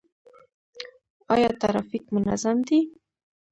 آیا 1.33 1.49
ټرافیک 1.61 2.03
منظم 2.15 2.57
دی؟ 2.67 2.79